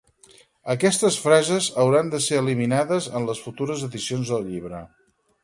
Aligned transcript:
Aquestes 0.73 1.17
frases 1.25 1.67
hauran 1.83 2.09
de 2.15 2.21
ser 2.29 2.41
eliminades 2.45 3.11
en 3.21 3.29
les 3.29 3.43
futures 3.49 3.85
edicions 3.91 4.35
del 4.35 4.49
llibre. 4.51 4.83